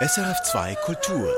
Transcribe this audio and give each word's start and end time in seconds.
SRF2 0.00 0.76
Kultur. 0.84 1.28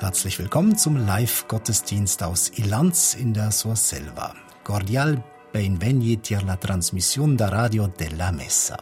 Herzlich 0.00 0.40
willkommen 0.40 0.76
zum 0.76 0.96
Live-Gottesdienst 0.96 2.24
aus 2.24 2.48
Ilanz 2.56 3.14
in 3.14 3.32
der 3.32 3.52
Surselva. 3.52 4.34
Cordial 4.64 5.22
benvenuti 5.52 6.34
alla 6.34 6.56
trasmissione 6.56 7.36
da 7.36 7.50
Radio 7.50 7.86
della 7.86 8.32
Messa. 8.32 8.76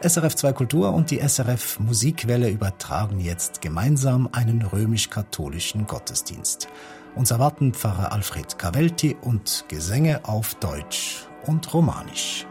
SRF 0.00 0.36
2 0.36 0.52
Kultur 0.52 0.94
und 0.94 1.10
die 1.10 1.18
SRF 1.18 1.80
Musikwelle 1.80 2.48
übertragen 2.50 3.18
jetzt 3.18 3.60
gemeinsam 3.60 4.28
einen 4.30 4.62
römisch-katholischen 4.62 5.88
Gottesdienst. 5.88 6.68
Uns 7.16 7.32
erwarten 7.32 7.74
Pfarrer 7.74 8.12
Alfred 8.12 8.60
Cavelti 8.60 9.16
und 9.20 9.64
Gesänge 9.66 10.20
auf 10.24 10.54
Deutsch 10.54 11.26
und 11.46 11.74
Romanisch. 11.74 12.47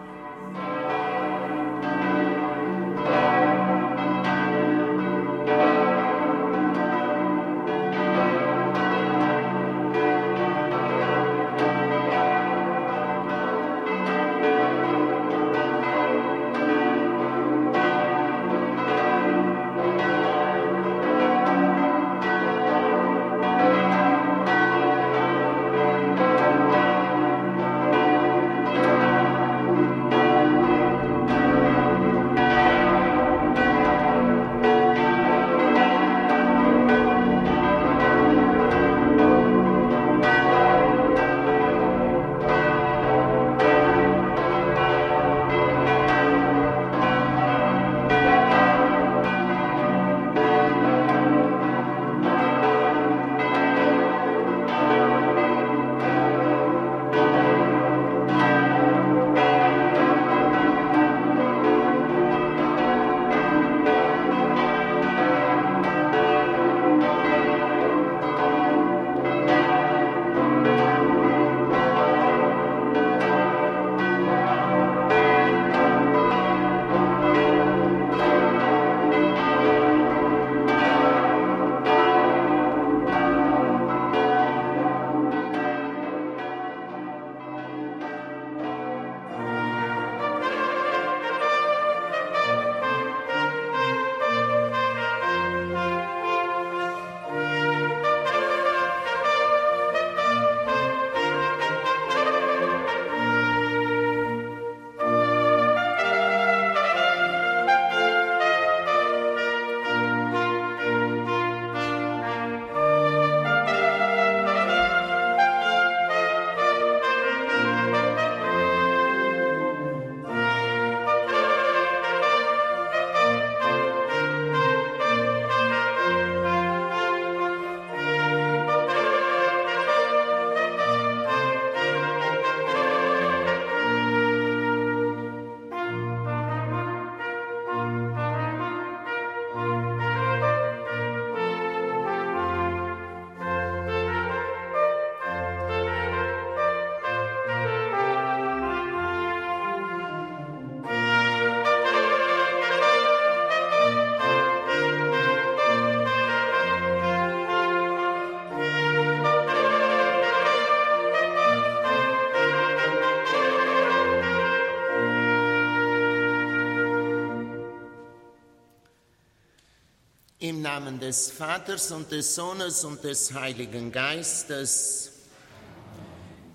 Namen 170.77 170.99
des 170.99 171.31
Vaters 171.31 171.91
und 171.91 172.11
des 172.11 172.35
Sohnes 172.35 172.83
und 172.83 173.03
des 173.03 173.33
Heiligen 173.33 173.91
Geistes. 173.91 175.11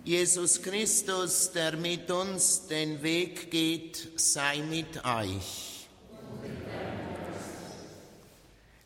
Jesus 0.05 0.63
Christus, 0.63 1.51
der 1.51 1.77
mit 1.77 2.09
uns 2.09 2.69
den 2.69 3.03
Weg 3.03 3.51
geht, 3.51 4.13
sei 4.15 4.59
mit 4.59 5.05
euch. 5.05 5.89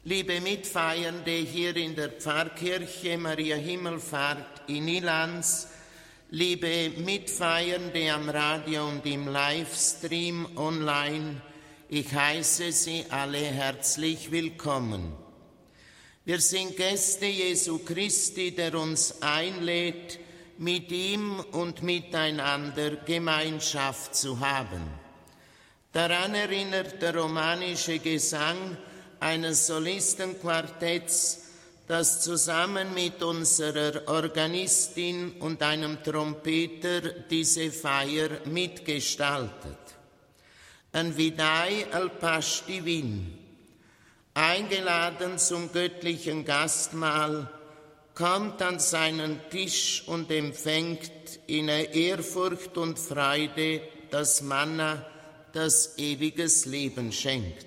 Liebe 0.05 0.41
Mitfeiernde 0.41 1.33
hier 1.33 1.77
in 1.77 1.95
der 1.95 2.13
Pfarrkirche 2.13 3.19
Maria 3.19 3.57
Himmelfahrt 3.57 4.63
in 4.69 4.89
Ilanz, 4.89 5.69
liebe 6.31 6.93
Mitfeiernde 6.97 8.11
am 8.11 8.31
Radio 8.31 8.89
und 8.89 9.05
im 9.05 9.29
Livestream 9.29 10.57
online, 10.57 11.43
ich 11.91 12.11
heiße 12.11 12.73
Sie 12.73 13.05
alle 13.11 13.37
herzlich 13.37 14.31
willkommen. 14.31 15.26
Wir 16.27 16.41
sind 16.41 16.77
Gäste 16.77 17.27
Jesu 17.27 17.79
Christi, 17.79 18.51
der 18.51 18.75
uns 18.75 19.23
einlädt, 19.23 20.19
mit 20.59 20.91
ihm 20.91 21.39
und 21.53 21.85
miteinander 21.85 22.97
Gemeinschaft 22.97 24.17
zu 24.17 24.41
haben. 24.41 24.83
Daran 25.93 26.35
erinnert 26.35 27.01
der 27.01 27.15
romanische 27.15 28.01
Gesang 28.01 28.77
eines 29.21 29.69
Solistenquartetts, 29.69 31.43
das 31.87 32.23
zusammen 32.23 32.93
mit 32.93 33.23
unserer 33.23 34.09
Organistin 34.09 35.35
und 35.39 35.63
einem 35.63 36.03
Trompeter 36.03 37.03
diese 37.31 37.71
Feier 37.71 38.41
mitgestaltet. 38.47 39.79
Ein 40.91 41.17
Vidai 41.17 41.87
al 41.93 42.11
Pasch 42.11 42.65
Divin, 42.67 43.36
eingeladen 44.37 45.39
zum 45.39 45.73
göttlichen 45.73 46.45
Gastmahl, 46.45 47.49
kommt 48.15 48.61
an 48.61 48.79
seinen 48.79 49.41
Tisch 49.51 50.05
und 50.07 50.31
empfängt 50.31 51.11
in 51.47 51.69
Ehrfurcht 51.69 52.77
und 52.77 52.99
Freude 52.99 53.81
das 54.11 54.43
Manna, 54.43 55.05
das 55.53 55.97
ewiges 55.97 56.67
Leben 56.67 57.13
schenkt. 57.13 57.66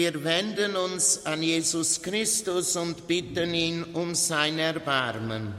Wir 0.00 0.24
wenden 0.24 0.76
uns 0.76 1.26
an 1.26 1.42
Jesus 1.42 2.00
Christus 2.00 2.74
und 2.74 3.06
bitten 3.06 3.52
ihn 3.52 3.84
um 3.92 4.14
sein 4.14 4.58
Erbarmen. 4.58 5.52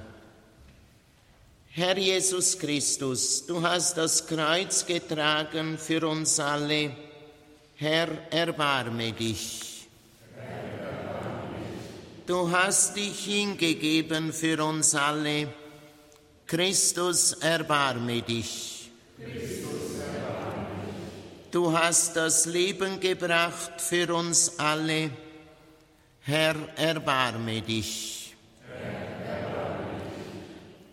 Herr 1.70 1.96
Jesus 1.96 2.58
Christus, 2.58 3.46
du 3.46 3.62
hast 3.62 4.00
das 4.00 4.26
Kreuz 4.26 4.84
getragen 4.88 5.78
für 5.78 6.08
uns 6.08 6.40
alle. 6.40 6.90
Herr, 7.76 8.08
erbarme 8.32 9.12
dich. 9.12 9.88
Du 12.26 12.50
hast 12.50 12.98
dich 12.98 13.20
hingegeben 13.24 14.34
für 14.34 14.66
uns 14.66 14.96
alle. 14.96 15.54
Christus, 16.48 17.34
erbarme 17.34 18.24
dich. 18.24 18.81
Du 21.51 21.77
hast 21.77 22.15
das 22.15 22.45
Leben 22.45 23.01
gebracht 23.01 23.81
für 23.81 24.15
uns 24.15 24.57
alle. 24.57 25.12
Herr, 26.21 26.56
erbarme 26.77 27.62
dich. 27.62 28.33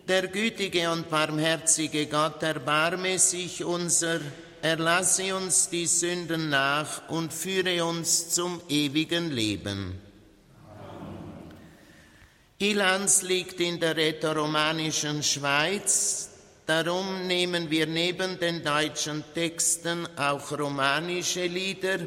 Der 0.05 0.27
gütige 0.27 0.91
und 0.91 1.09
barmherzige 1.09 2.07
Gott 2.07 2.43
erbarme 2.43 3.17
sich 3.19 3.63
unser, 3.63 4.19
erlasse 4.61 5.33
uns 5.33 5.69
die 5.69 5.85
Sünden 5.85 6.49
nach 6.49 7.07
und 7.07 7.31
führe 7.31 7.85
uns 7.85 8.31
zum 8.31 8.59
ewigen 8.67 9.31
Leben. 9.31 10.01
Ilans 12.57 13.21
liegt 13.21 13.61
in 13.61 13.79
der 13.79 13.95
rätoromanischen 13.95 15.23
Schweiz, 15.23 16.28
darum 16.69 17.25
nehmen 17.25 17.71
wir 17.71 17.87
neben 17.87 18.39
den 18.39 18.63
deutschen 18.63 19.23
Texten 19.33 20.07
auch 20.15 20.51
romanische 20.51 21.47
Lieder. 21.47 21.97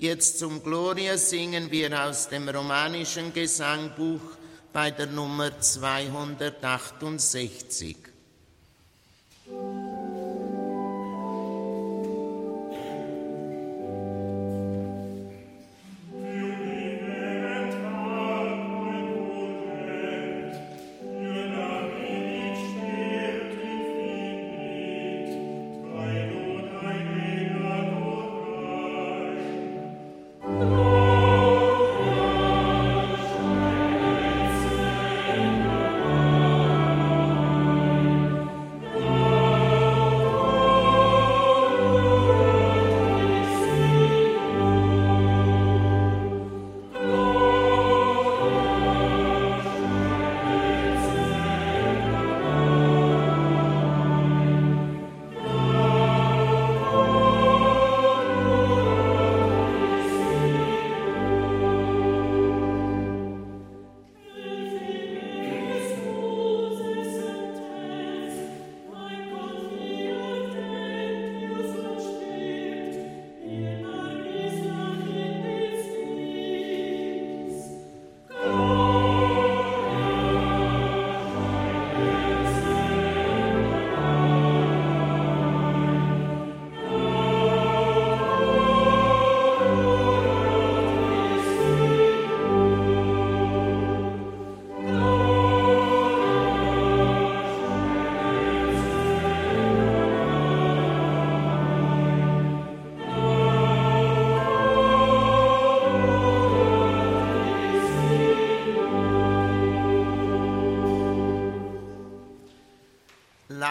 Jetzt 0.00 0.40
zum 0.40 0.64
Gloria 0.64 1.16
singen 1.16 1.70
wir 1.70 2.04
aus 2.04 2.28
dem 2.28 2.48
romanischen 2.48 3.32
Gesangbuch 3.32 4.20
bei 4.72 4.90
der 4.90 5.06
Nummer 5.06 5.60
268. 5.60 7.96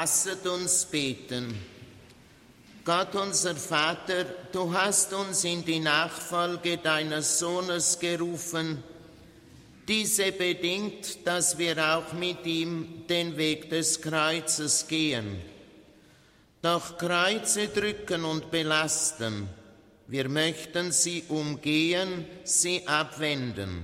Lasset 0.01 0.47
uns 0.47 0.85
beten. 0.85 1.55
Gott 2.83 3.13
unser 3.13 3.55
Vater, 3.55 4.23
du 4.51 4.73
hast 4.73 5.13
uns 5.13 5.43
in 5.43 5.63
die 5.63 5.79
Nachfolge 5.79 6.79
deines 6.79 7.37
Sohnes 7.37 7.99
gerufen. 7.99 8.83
Diese 9.87 10.31
bedingt, 10.31 11.27
dass 11.27 11.55
wir 11.59 11.77
auch 11.77 12.13
mit 12.13 12.47
ihm 12.47 13.03
den 13.07 13.37
Weg 13.37 13.69
des 13.69 14.01
Kreuzes 14.01 14.87
gehen. 14.87 15.39
Doch 16.63 16.97
Kreuze 16.97 17.67
drücken 17.67 18.25
und 18.25 18.49
belasten. 18.49 19.47
Wir 20.07 20.29
möchten 20.29 20.91
sie 20.91 21.25
umgehen, 21.29 22.25
sie 22.43 22.87
abwenden. 22.87 23.83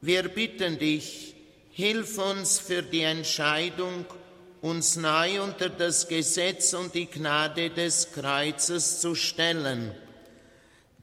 Wir 0.00 0.22
bitten 0.30 0.78
dich, 0.78 1.34
hilf 1.72 2.16
uns 2.16 2.58
für 2.58 2.82
die 2.82 3.02
Entscheidung, 3.02 4.06
uns 4.66 4.96
neu 4.96 5.42
unter 5.42 5.68
das 5.68 6.08
Gesetz 6.08 6.74
und 6.74 6.92
die 6.94 7.06
Gnade 7.06 7.70
des 7.70 8.10
Kreuzes 8.12 9.00
zu 9.00 9.14
stellen. 9.14 9.92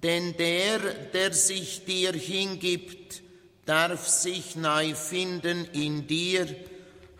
Denn 0.03 0.35
der, 0.35 0.79
der 1.13 1.31
sich 1.31 1.85
dir 1.85 2.11
hingibt, 2.11 3.21
darf 3.65 4.05
sich 4.05 4.57
neu 4.57 4.93
finden 4.93 5.65
in 5.71 6.05
dir, 6.07 6.45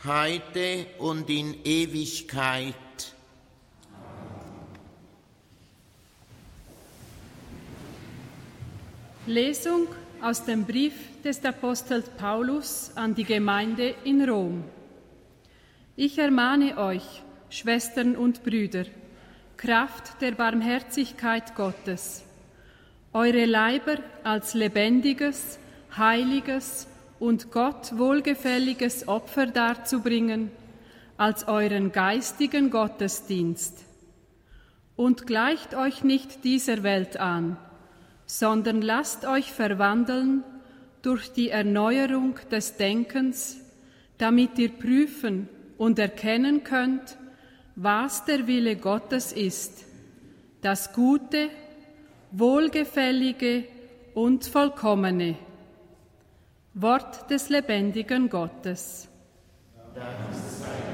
heute 0.04 0.86
und 1.00 1.30
in 1.30 1.64
Ewigkeit. 1.64 2.76
Lesung 9.26 9.88
aus 10.22 10.44
dem 10.44 10.66
Brief 10.66 10.94
des 11.24 11.44
Apostels 11.46 12.10
Paulus 12.18 12.92
an 12.96 13.16
die 13.16 13.24
Gemeinde 13.24 13.96
in 14.04 14.30
Rom. 14.30 14.66
Ich 15.96 16.18
ermahne 16.18 16.80
euch, 16.80 17.04
Schwestern 17.52 18.16
und 18.16 18.44
Brüder, 18.44 18.86
Kraft 19.58 20.20
der 20.22 20.32
Barmherzigkeit 20.32 21.54
Gottes, 21.54 22.24
eure 23.14 23.46
Leiber 23.46 23.98
als 24.24 24.56
lebendiges, 24.56 25.60
heiliges 25.96 26.88
und 27.20 27.52
Gott 27.52 27.96
wohlgefälliges 27.96 29.08
Opfer 29.08 29.46
darzubringen, 29.46 30.50
als 31.18 31.48
euren 31.48 31.92
geistigen 31.92 32.72
Gottesdienst. 32.72 33.86
Und 34.96 35.28
gleicht 35.28 35.76
euch 35.76 36.04
nicht 36.04 36.44
dieser 36.44 36.82
Welt 36.82 37.18
an, 37.18 37.56
sondern 38.26 38.82
lasst 38.82 39.26
euch 39.26 39.52
verwandeln 39.52 40.44
durch 41.04 41.32
die 41.34 41.50
Erneuerung 41.50 42.40
des 42.50 42.78
Denkens, 42.78 43.58
damit 44.18 44.58
ihr 44.58 44.70
prüfen 44.70 45.50
und 45.78 46.00
erkennen 46.00 46.64
könnt, 46.64 47.18
was 47.76 48.26
der 48.26 48.48
Wille 48.48 48.76
Gottes 48.76 49.32
ist, 49.32 49.86
das 50.62 50.94
Gute, 50.94 51.50
Wohlgefällige 52.32 53.66
und 54.14 54.46
Vollkommene. 54.46 55.36
Wort 56.74 57.30
des 57.30 57.50
lebendigen 57.50 58.30
Gottes. 58.30 59.08
Danke. 59.94 60.93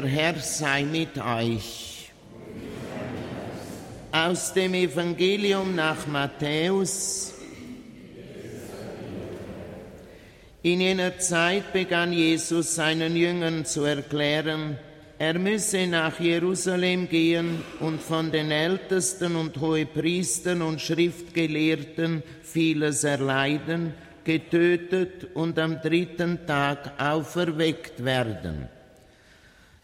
Der 0.00 0.08
Herr 0.08 0.38
sei 0.38 0.84
mit 0.84 1.18
euch. 1.18 2.10
Aus 4.10 4.54
dem 4.54 4.72
Evangelium 4.72 5.74
nach 5.74 6.06
Matthäus. 6.06 7.34
In 10.62 10.80
jener 10.80 11.18
Zeit 11.18 11.74
begann 11.74 12.14
Jesus 12.14 12.76
seinen 12.76 13.14
Jüngern 13.14 13.66
zu 13.66 13.84
erklären, 13.84 14.78
er 15.18 15.38
müsse 15.38 15.86
nach 15.86 16.18
Jerusalem 16.18 17.06
gehen 17.06 17.62
und 17.80 18.00
von 18.00 18.32
den 18.32 18.50
Ältesten 18.50 19.36
und 19.36 19.60
Hohepriestern 19.60 20.62
und 20.62 20.80
Schriftgelehrten 20.80 22.22
vieles 22.42 23.04
erleiden, 23.04 23.92
getötet 24.24 25.26
und 25.34 25.58
am 25.58 25.82
dritten 25.82 26.46
Tag 26.46 26.98
auferweckt 26.98 28.02
werden. 28.02 28.79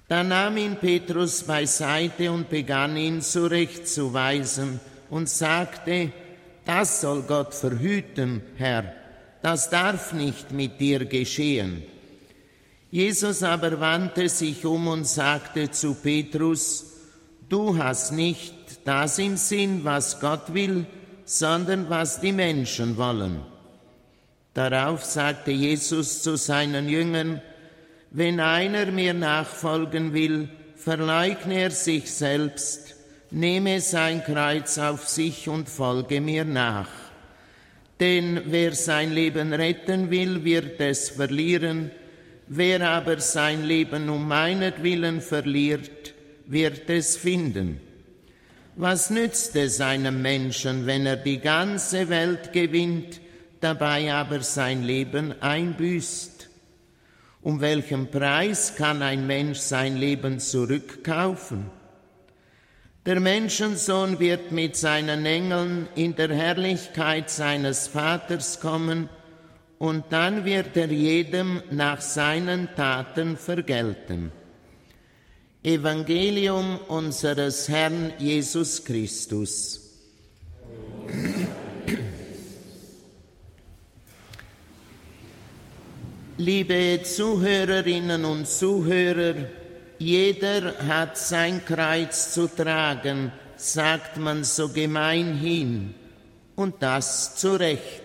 Da 0.08 0.22
nahm 0.22 0.56
ihn 0.56 0.76
Petrus 0.76 1.42
beiseite 1.42 2.30
und 2.30 2.48
begann 2.48 2.96
ihn 2.96 3.22
zurechtzuweisen 3.22 4.80
und 5.10 5.28
sagte, 5.28 6.12
das 6.64 7.00
soll 7.00 7.22
Gott 7.22 7.54
verhüten, 7.54 8.42
Herr, 8.56 8.92
das 9.42 9.70
darf 9.70 10.12
nicht 10.12 10.52
mit 10.52 10.80
dir 10.80 11.04
geschehen. 11.04 11.82
Jesus 12.90 13.42
aber 13.42 13.80
wandte 13.80 14.28
sich 14.28 14.64
um 14.64 14.86
und 14.86 15.06
sagte 15.06 15.70
zu 15.70 15.94
Petrus, 15.94 16.86
du 17.48 17.76
hast 17.76 18.12
nicht 18.12 18.54
das 18.84 19.18
im 19.18 19.36
Sinn, 19.36 19.84
was 19.84 20.20
Gott 20.20 20.54
will, 20.54 20.86
sondern 21.24 21.90
was 21.90 22.20
die 22.20 22.32
Menschen 22.32 22.96
wollen. 22.96 23.40
Darauf 24.54 25.04
sagte 25.04 25.50
Jesus 25.50 26.22
zu 26.22 26.36
seinen 26.36 26.88
Jüngern, 26.88 27.42
wenn 28.16 28.40
einer 28.40 28.86
mir 28.92 29.12
nachfolgen 29.12 30.14
will, 30.14 30.48
verleugne 30.74 31.60
er 31.60 31.70
sich 31.70 32.10
selbst, 32.10 32.94
nehme 33.30 33.82
sein 33.82 34.24
Kreuz 34.24 34.78
auf 34.78 35.06
sich 35.06 35.50
und 35.50 35.68
folge 35.68 36.22
mir 36.22 36.46
nach. 36.46 36.88
Denn 38.00 38.40
wer 38.46 38.72
sein 38.72 39.12
Leben 39.12 39.52
retten 39.52 40.10
will, 40.10 40.44
wird 40.44 40.80
es 40.80 41.10
verlieren, 41.10 41.90
wer 42.46 42.88
aber 42.88 43.20
sein 43.20 43.66
Leben 43.66 44.08
um 44.08 44.26
meinetwillen 44.26 45.20
verliert, 45.20 46.14
wird 46.46 46.88
es 46.88 47.18
finden. 47.18 47.82
Was 48.76 49.10
nützt 49.10 49.56
es 49.56 49.82
einem 49.82 50.22
Menschen, 50.22 50.86
wenn 50.86 51.04
er 51.04 51.16
die 51.16 51.40
ganze 51.40 52.08
Welt 52.08 52.54
gewinnt, 52.54 53.20
dabei 53.60 54.10
aber 54.10 54.40
sein 54.40 54.84
Leben 54.84 55.34
einbüßt? 55.42 56.35
Um 57.46 57.60
welchen 57.60 58.10
Preis 58.10 58.74
kann 58.74 59.02
ein 59.02 59.24
Mensch 59.24 59.58
sein 59.58 59.96
Leben 59.96 60.40
zurückkaufen? 60.40 61.70
Der 63.06 63.20
Menschensohn 63.20 64.18
wird 64.18 64.50
mit 64.50 64.74
seinen 64.74 65.24
Engeln 65.24 65.88
in 65.94 66.16
der 66.16 66.34
Herrlichkeit 66.34 67.30
seines 67.30 67.86
Vaters 67.86 68.58
kommen, 68.58 69.08
und 69.78 70.06
dann 70.10 70.44
wird 70.44 70.76
er 70.76 70.90
jedem 70.90 71.62
nach 71.70 72.00
seinen 72.00 72.68
Taten 72.74 73.36
vergelten. 73.36 74.32
Evangelium 75.62 76.80
unseres 76.88 77.68
Herrn 77.68 78.12
Jesus 78.18 78.84
Christus. 78.84 79.82
Liebe 86.38 87.00
Zuhörerinnen 87.02 88.26
und 88.26 88.46
Zuhörer, 88.46 89.36
jeder 89.98 90.74
hat 90.86 91.16
sein 91.16 91.64
Kreuz 91.64 92.34
zu 92.34 92.46
tragen, 92.46 93.32
sagt 93.56 94.18
man 94.18 94.44
so 94.44 94.68
gemeinhin, 94.68 95.94
und 96.54 96.74
das 96.80 97.36
zu 97.36 97.58
Recht. 97.58 98.02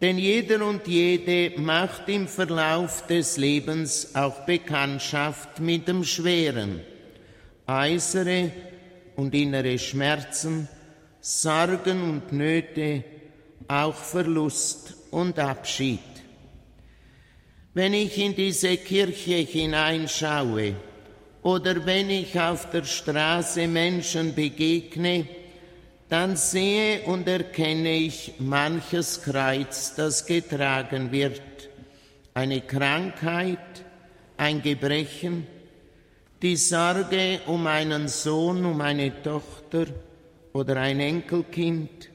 Denn 0.00 0.16
jeder 0.16 0.64
und 0.64 0.86
jede 0.86 1.60
macht 1.60 2.08
im 2.08 2.28
Verlauf 2.28 3.04
des 3.08 3.36
Lebens 3.36 4.14
auch 4.14 4.46
Bekanntschaft 4.46 5.58
mit 5.58 5.88
dem 5.88 6.04
Schweren, 6.04 6.82
äußere 7.66 8.52
und 9.16 9.34
innere 9.34 9.76
Schmerzen, 9.80 10.68
Sorgen 11.20 12.00
und 12.00 12.32
Nöte, 12.32 13.02
auch 13.66 13.96
Verlust 13.96 14.94
und 15.10 15.36
Abschied. 15.40 16.13
Wenn 17.74 17.92
ich 17.92 18.16
in 18.18 18.36
diese 18.36 18.76
Kirche 18.76 19.34
hineinschaue 19.34 20.76
oder 21.42 21.84
wenn 21.84 22.08
ich 22.08 22.38
auf 22.38 22.70
der 22.70 22.84
Straße 22.84 23.66
Menschen 23.66 24.32
begegne, 24.32 25.26
dann 26.08 26.36
sehe 26.36 27.02
und 27.02 27.26
erkenne 27.26 27.90
ich 27.96 28.34
manches 28.38 29.20
Kreuz, 29.22 29.92
das 29.96 30.24
getragen 30.24 31.10
wird. 31.10 31.42
Eine 32.32 32.60
Krankheit, 32.60 33.58
ein 34.36 34.62
Gebrechen, 34.62 35.44
die 36.42 36.54
Sorge 36.54 37.40
um 37.46 37.66
einen 37.66 38.06
Sohn, 38.06 38.64
um 38.64 38.80
eine 38.80 39.20
Tochter 39.20 39.86
oder 40.52 40.76
ein 40.76 41.00
Enkelkind, 41.00 42.13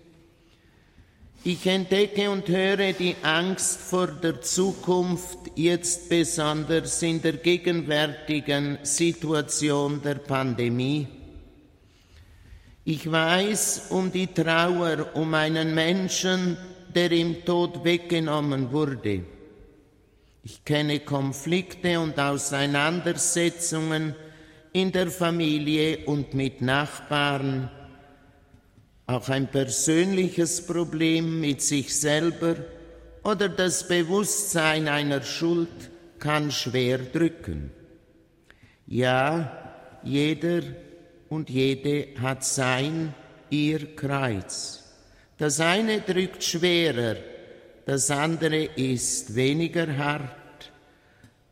ich 1.43 1.65
entdecke 1.65 2.29
und 2.29 2.47
höre 2.47 2.93
die 2.93 3.15
Angst 3.21 3.79
vor 3.79 4.07
der 4.07 4.41
Zukunft 4.41 5.37
jetzt 5.55 6.09
besonders 6.09 7.01
in 7.01 7.21
der 7.21 7.33
gegenwärtigen 7.33 8.79
Situation 8.83 10.01
der 10.01 10.15
Pandemie. 10.15 11.07
Ich 12.83 13.09
weiß 13.09 13.87
um 13.91 14.11
die 14.11 14.27
Trauer 14.27 15.07
um 15.13 15.33
einen 15.33 15.73
Menschen, 15.73 16.57
der 16.93 17.11
im 17.11 17.45
Tod 17.45 17.83
weggenommen 17.83 18.71
wurde. 18.71 19.23
Ich 20.43 20.65
kenne 20.65 20.99
Konflikte 21.01 21.99
und 21.99 22.19
Auseinandersetzungen 22.19 24.15
in 24.73 24.91
der 24.91 25.07
Familie 25.07 25.99
und 26.05 26.33
mit 26.33 26.61
Nachbarn 26.61 27.69
auch 29.09 29.27
ein 29.29 29.47
persönliches 29.47 30.67
Problem 30.67 31.41
mit 31.41 31.63
sich 31.63 31.99
selber 31.99 32.55
oder 33.23 33.49
das 33.49 33.87
Bewusstsein 33.87 34.87
einer 34.87 35.23
Schuld 35.23 35.89
kann 36.19 36.51
schwer 36.51 36.99
drücken. 36.99 37.71
Ja, 38.85 39.99
jeder 40.03 40.61
und 41.27 41.49
jede 41.49 42.07
hat 42.21 42.43
sein, 42.43 43.15
ihr 43.49 43.95
Kreuz. 43.95 44.83
Das 45.39 45.59
eine 45.59 46.01
drückt 46.01 46.43
schwerer, 46.43 47.15
das 47.87 48.11
andere 48.11 48.65
ist 48.75 49.33
weniger 49.33 49.97
hart. 49.97 50.71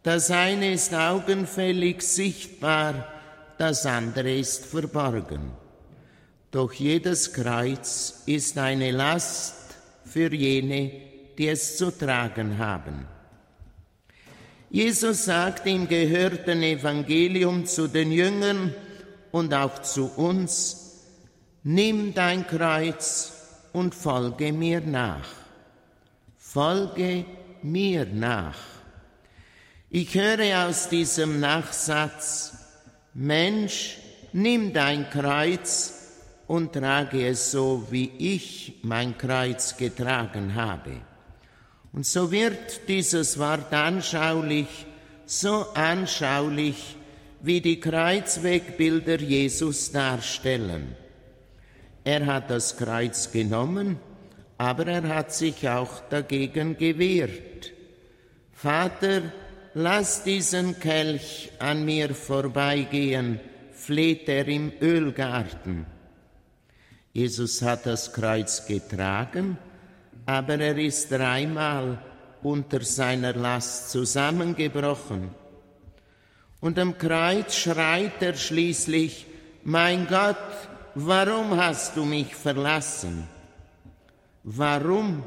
Das 0.03 0.29
eine 0.29 0.73
ist 0.73 0.93
augenfällig 0.93 2.03
sichtbar, 2.03 3.07
das 3.57 3.87
andere 3.87 4.31
ist 4.37 4.67
verborgen. 4.67 5.66
Doch 6.57 6.73
jedes 6.73 7.33
Kreuz 7.33 8.23
ist 8.25 8.57
eine 8.57 8.89
Last 8.89 9.75
für 10.03 10.33
jene, 10.33 10.91
die 11.37 11.49
es 11.49 11.77
zu 11.77 11.91
tragen 11.91 12.57
haben. 12.57 13.05
Jesus 14.71 15.25
sagt 15.25 15.67
im 15.67 15.87
gehörten 15.87 16.63
Evangelium 16.63 17.67
zu 17.67 17.87
den 17.87 18.11
Jüngern 18.11 18.73
und 19.31 19.53
auch 19.53 19.83
zu 19.83 20.05
uns, 20.15 21.03
nimm 21.61 22.15
dein 22.15 22.47
Kreuz 22.47 23.33
und 23.71 23.93
folge 23.93 24.51
mir 24.51 24.81
nach. 24.81 25.29
Folge 26.39 27.25
mir 27.61 28.07
nach. 28.07 28.57
Ich 29.91 30.15
höre 30.15 30.67
aus 30.67 30.89
diesem 30.89 31.39
Nachsatz, 31.39 32.53
Mensch, 33.13 33.99
nimm 34.33 34.73
dein 34.73 35.07
Kreuz 35.11 35.96
und 36.47 36.73
trage 36.73 37.27
es 37.27 37.51
so, 37.51 37.87
wie 37.89 38.11
ich 38.17 38.79
mein 38.81 39.17
Kreuz 39.17 39.75
getragen 39.75 40.55
habe. 40.55 41.01
Und 41.93 42.05
so 42.05 42.31
wird 42.31 42.87
dieses 42.87 43.37
Wort 43.37 43.73
anschaulich, 43.73 44.85
so 45.25 45.65
anschaulich, 45.73 46.95
wie 47.41 47.61
die 47.61 47.79
Kreuzwegbilder 47.79 49.19
Jesus 49.19 49.91
darstellen. 49.91 50.95
Er 52.03 52.25
hat 52.25 52.49
das 52.49 52.77
Kreuz 52.77 53.31
genommen, 53.31 53.97
aber 54.57 54.87
er 54.87 55.07
hat 55.07 55.33
sich 55.33 55.67
auch 55.67 56.01
dagegen 56.09 56.77
gewehrt. 56.77 57.73
Vater, 58.53 59.21
lass 59.73 60.23
diesen 60.23 60.79
Kelch 60.79 61.51
an 61.59 61.85
mir 61.85 62.15
vorbeigehen, 62.15 63.39
fleht 63.73 64.29
er 64.29 64.47
im 64.47 64.71
Ölgarten. 64.81 65.85
Jesus 67.17 67.63
hat 67.63 67.87
das 67.87 68.13
Kreuz 68.13 68.67
getragen, 68.67 69.57
aber 70.27 70.59
er 70.59 70.77
ist 70.77 71.11
dreimal 71.11 71.99
unter 72.43 72.81
seiner 72.81 73.33
Last 73.33 73.89
zusammengebrochen. 73.89 75.31
Und 76.59 76.77
am 76.77 76.95
Kreuz 76.95 77.55
schreit 77.55 78.21
er 78.21 78.35
schließlich, 78.35 79.25
mein 79.63 80.05
Gott, 80.05 80.37
warum 80.93 81.57
hast 81.57 81.97
du 81.97 82.05
mich 82.05 82.35
verlassen? 82.35 83.27
Warum? 84.43 85.23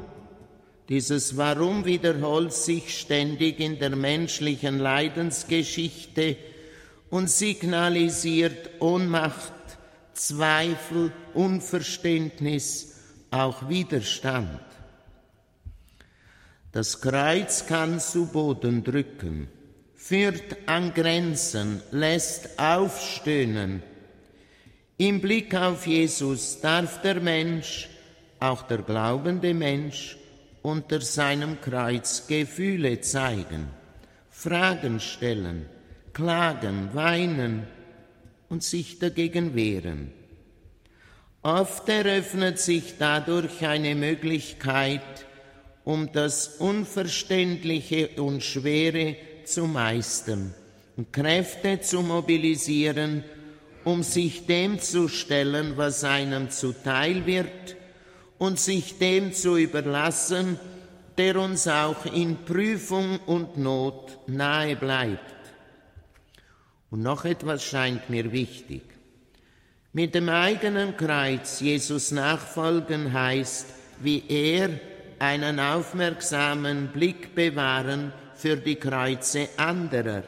Dieses 0.87 1.35
Warum 1.35 1.83
wiederholt 1.83 2.53
sich 2.53 2.97
ständig 2.97 3.59
in 3.59 3.79
der 3.79 3.97
menschlichen 3.97 4.79
Leidensgeschichte 4.79 6.37
und 7.09 7.29
signalisiert 7.29 8.79
Ohnmacht, 8.79 9.60
Zweifel, 10.13 11.11
Unverständnis, 11.33 12.95
auch 13.31 13.69
Widerstand. 13.69 14.59
Das 16.71 17.01
Kreuz 17.01 17.65
kann 17.65 17.99
zu 17.99 18.27
Boden 18.27 18.83
drücken, 18.83 19.47
führt 19.95 20.57
an 20.67 20.93
Grenzen, 20.93 21.81
lässt 21.91 22.59
aufstöhnen. 22.59 23.83
Im 24.97 25.19
Blick 25.19 25.53
auf 25.55 25.87
Jesus 25.87 26.61
darf 26.61 27.01
der 27.01 27.19
Mensch, 27.19 27.89
auch 28.39 28.61
der 28.63 28.79
glaubende 28.79 29.53
Mensch, 29.53 30.17
unter 30.61 31.01
seinem 31.01 31.59
Kreuz 31.59 32.27
Gefühle 32.27 33.01
zeigen, 33.01 33.67
Fragen 34.29 34.99
stellen, 34.99 35.65
klagen, 36.13 36.89
weinen 36.93 37.67
und 38.51 38.63
sich 38.63 38.99
dagegen 38.99 39.55
wehren. 39.55 40.11
Oft 41.41 41.87
eröffnet 41.87 42.59
sich 42.59 42.95
dadurch 42.99 43.65
eine 43.65 43.95
Möglichkeit, 43.95 45.25
um 45.85 46.11
das 46.11 46.57
Unverständliche 46.59 48.09
und 48.21 48.43
Schwere 48.43 49.15
zu 49.45 49.67
meistern 49.67 50.53
und 50.97 51.13
Kräfte 51.13 51.79
zu 51.79 52.01
mobilisieren, 52.01 53.23
um 53.85 54.03
sich 54.03 54.45
dem 54.47 54.79
zu 54.79 55.07
stellen, 55.07 55.77
was 55.77 56.03
einem 56.03 56.49
zuteil 56.49 57.25
wird 57.25 57.77
und 58.37 58.59
sich 58.59 58.97
dem 58.97 59.31
zu 59.31 59.55
überlassen, 59.55 60.59
der 61.17 61.37
uns 61.37 61.69
auch 61.69 62.05
in 62.05 62.43
Prüfung 62.43 63.17
und 63.25 63.57
Not 63.57 64.19
nahe 64.27 64.75
bleibt. 64.75 65.40
Und 66.91 67.01
noch 67.01 67.25
etwas 67.25 67.63
scheint 67.63 68.09
mir 68.09 68.31
wichtig. 68.31 68.83
Mit 69.93 70.13
dem 70.13 70.29
eigenen 70.29 70.95
Kreuz 70.97 71.61
Jesus 71.61 72.11
nachfolgen 72.11 73.11
heißt, 73.11 73.65
wie 74.01 74.23
er 74.27 74.69
einen 75.19 75.59
aufmerksamen 75.59 76.89
Blick 76.89 77.33
bewahren 77.33 78.11
für 78.35 78.57
die 78.57 78.75
Kreuze 78.75 79.49
anderer, 79.57 80.23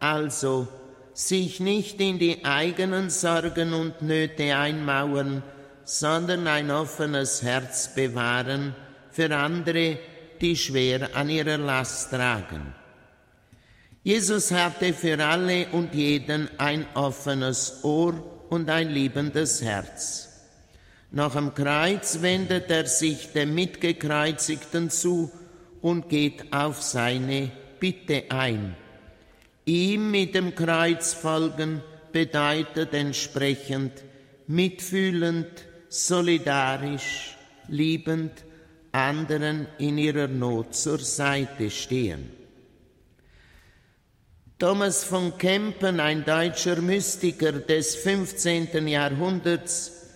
also 0.00 0.66
sich 1.12 1.60
nicht 1.60 2.00
in 2.00 2.18
die 2.18 2.44
eigenen 2.44 3.10
Sorgen 3.10 3.72
und 3.72 4.02
Nöte 4.02 4.56
einmauern, 4.56 5.42
sondern 5.84 6.46
ein 6.46 6.70
offenes 6.70 7.42
Herz 7.42 7.94
bewahren 7.94 8.74
für 9.10 9.34
andere, 9.36 9.98
die 10.40 10.56
schwer 10.56 11.10
an 11.14 11.28
ihrer 11.28 11.58
Last 11.58 12.10
tragen. 12.10 12.79
Jesus 14.02 14.50
hatte 14.50 14.94
für 14.94 15.22
alle 15.22 15.66
und 15.72 15.94
jeden 15.94 16.48
ein 16.58 16.86
offenes 16.94 17.84
Ohr 17.84 18.14
und 18.48 18.70
ein 18.70 18.88
liebendes 18.88 19.60
Herz. 19.60 20.28
Nach 21.10 21.34
dem 21.34 21.54
Kreuz 21.54 22.22
wendet 22.22 22.70
er 22.70 22.86
sich 22.86 23.32
dem 23.32 23.54
Mitgekreuzigten 23.54 24.88
zu 24.88 25.30
und 25.82 26.08
geht 26.08 26.52
auf 26.52 26.80
seine 26.82 27.50
Bitte 27.78 28.24
ein. 28.30 28.74
Ihm 29.66 30.10
mit 30.10 30.34
dem 30.34 30.54
Kreuz 30.54 31.12
folgen 31.12 31.82
bedeutet 32.12 32.94
entsprechend 32.94 33.92
mitfühlend, 34.46 35.48
solidarisch, 35.88 37.36
liebend 37.68 38.32
anderen 38.92 39.66
in 39.78 39.98
ihrer 39.98 40.26
Not 40.26 40.74
zur 40.74 40.98
Seite 40.98 41.70
stehen. 41.70 42.39
Thomas 44.60 45.04
von 45.04 45.38
Kempen, 45.38 46.00
ein 46.00 46.22
deutscher 46.22 46.82
Mystiker 46.82 47.52
des 47.52 47.96
15. 47.96 48.88
Jahrhunderts, 48.88 50.10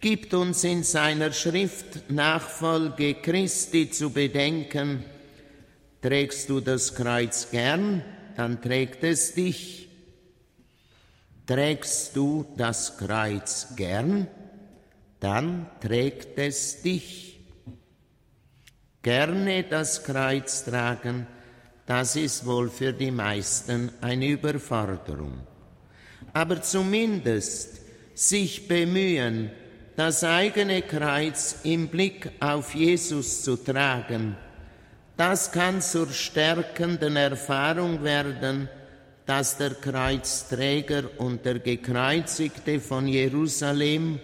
gibt 0.00 0.32
uns 0.32 0.64
in 0.64 0.84
seiner 0.84 1.32
Schrift 1.32 2.10
Nachfolge 2.10 3.16
Christi 3.16 3.90
zu 3.90 4.08
bedenken, 4.08 5.04
trägst 6.00 6.48
du 6.48 6.60
das 6.60 6.94
Kreuz 6.94 7.50
gern, 7.50 8.02
dann 8.38 8.62
trägt 8.62 9.04
es 9.04 9.34
dich. 9.34 9.90
Trägst 11.44 12.16
du 12.16 12.46
das 12.56 12.96
Kreuz 12.96 13.74
gern, 13.76 14.28
dann 15.20 15.66
trägt 15.78 16.38
es 16.38 16.80
dich. 16.80 17.38
Gerne 19.02 19.64
das 19.64 20.04
Kreuz 20.04 20.64
tragen, 20.64 21.26
das 21.90 22.14
ist 22.14 22.46
wohl 22.46 22.70
für 22.70 22.92
die 22.92 23.10
meisten 23.10 23.90
eine 24.00 24.28
Überforderung. 24.28 25.40
Aber 26.32 26.62
zumindest 26.62 27.80
sich 28.14 28.68
bemühen, 28.68 29.50
das 29.96 30.22
eigene 30.22 30.82
Kreuz 30.82 31.56
im 31.64 31.88
Blick 31.88 32.30
auf 32.38 32.76
Jesus 32.76 33.42
zu 33.42 33.56
tragen, 33.56 34.36
das 35.16 35.50
kann 35.50 35.82
zur 35.82 36.08
stärkenden 36.10 37.16
Erfahrung 37.16 38.04
werden, 38.04 38.68
dass 39.26 39.56
der 39.56 39.70
Kreuzträger 39.70 41.10
und 41.18 41.44
der 41.44 41.58
Gekreuzigte 41.58 42.78
von 42.78 43.08
Jerusalem 43.08 44.20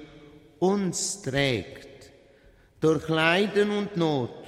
uns 0.61 1.20
trägt, 1.20 2.12
durch 2.81 3.09
Leiden 3.09 3.72
und 3.72 3.96
Not, 3.96 4.45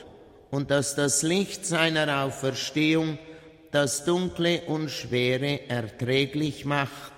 und 0.51 0.71
dass 0.71 0.95
das 0.95 1.23
Licht 1.23 1.67
seiner 1.67 2.23
Auferstehung 2.25 3.19
das 3.71 4.05
Dunkle 4.05 4.63
und 4.63 4.91
Schwere 4.91 5.69
erträglich 5.69 6.65
macht. 6.65 7.13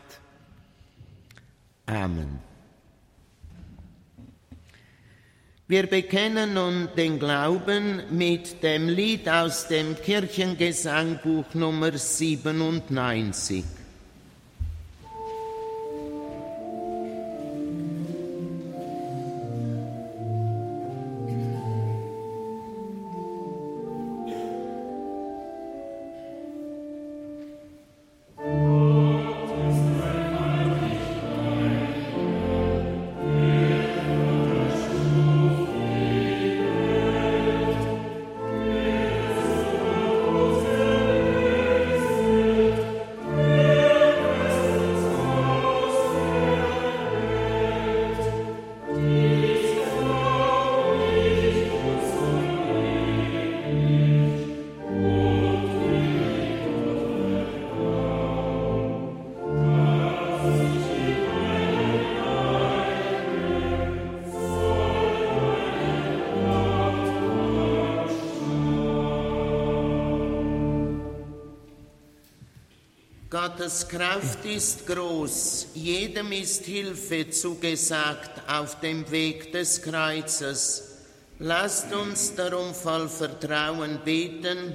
Amen. 1.86 2.40
Wir 5.68 5.86
bekennen 5.86 6.54
nun 6.54 6.88
den 6.96 7.20
Glauben 7.20 8.02
mit 8.10 8.60
dem 8.64 8.88
Lied 8.88 9.28
aus 9.28 9.68
dem 9.68 9.94
Kirchengesangbuch 9.94 11.54
Nummer 11.54 11.96
97. 11.96 13.64
Gottes 73.70 73.87
Kraft 73.87 74.44
ist 74.44 74.85
groß, 74.88 75.68
jedem 75.74 76.33
ist 76.33 76.66
Hilfe 76.66 77.30
zugesagt 77.30 78.42
auf 78.48 78.80
dem 78.80 79.09
Weg 79.12 79.52
des 79.52 79.80
Kreuzes. 79.80 80.96
Lasst 81.38 81.94
uns 81.94 82.35
darum 82.35 82.74
voll 82.74 83.09
Vertrauen 83.09 84.00
beten. 84.04 84.74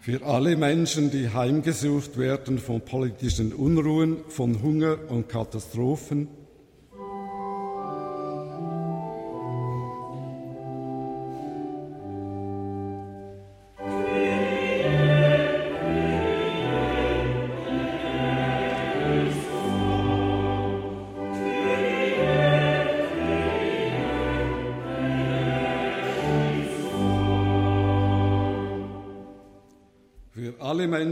Für 0.00 0.24
alle 0.24 0.56
Menschen, 0.56 1.12
die 1.12 1.28
heimgesucht 1.32 2.18
werden 2.18 2.58
von 2.58 2.80
politischen 2.80 3.52
Unruhen, 3.52 4.24
von 4.28 4.60
Hunger 4.60 4.98
und 5.08 5.28
Katastrophen, 5.28 6.26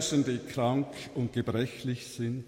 Menschen, 0.00 0.24
die 0.24 0.38
krank 0.38 0.86
und 1.14 1.34
gebrechlich 1.34 2.06
sind. 2.06 2.46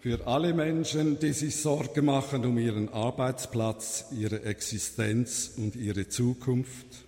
Für 0.00 0.26
alle 0.26 0.52
Menschen, 0.52 1.20
die 1.20 1.32
sich 1.32 1.54
Sorge 1.54 2.02
machen 2.02 2.44
um 2.44 2.58
ihren 2.58 2.88
Arbeitsplatz, 2.88 4.06
ihre 4.10 4.42
Existenz 4.42 5.52
und 5.56 5.76
ihre 5.76 6.08
Zukunft. 6.08 7.06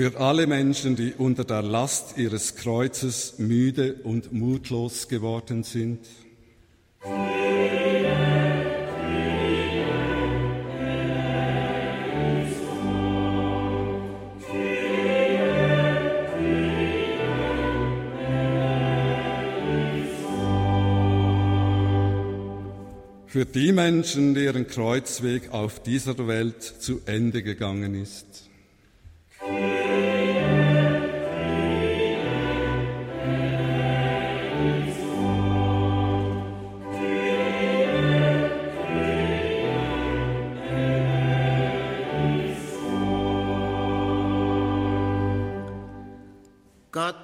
Für 0.00 0.18
alle 0.18 0.46
Menschen, 0.46 0.96
die 0.96 1.12
unter 1.12 1.44
der 1.44 1.60
Last 1.60 2.16
ihres 2.16 2.56
Kreuzes 2.56 3.34
müde 3.36 3.96
und 4.02 4.32
mutlos 4.32 5.08
geworden 5.08 5.62
sind. 5.62 5.98
Für 23.26 23.44
die 23.44 23.72
Menschen, 23.72 24.32
deren 24.32 24.66
Kreuzweg 24.66 25.52
auf 25.52 25.82
dieser 25.82 26.26
Welt 26.26 26.62
zu 26.62 27.02
Ende 27.04 27.42
gegangen 27.42 27.94
ist. 27.94 28.49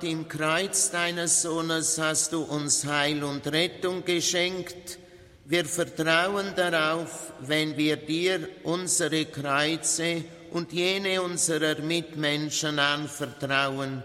Im 0.06 0.28
Kreuz 0.28 0.92
deines 0.92 1.42
Sohnes 1.42 1.98
hast 1.98 2.32
du 2.32 2.42
uns 2.42 2.84
Heil 2.86 3.24
und 3.24 3.44
Rettung 3.48 4.04
geschenkt. 4.04 5.00
Wir 5.46 5.64
vertrauen 5.64 6.52
darauf, 6.54 7.32
wenn 7.40 7.76
wir 7.76 7.96
dir 7.96 8.48
unsere 8.62 9.24
Kreuze 9.24 10.22
und 10.52 10.72
jene 10.72 11.20
unserer 11.20 11.80
Mitmenschen 11.82 12.78
anvertrauen. 12.78 14.04